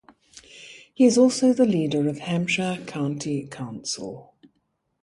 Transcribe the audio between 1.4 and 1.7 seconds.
the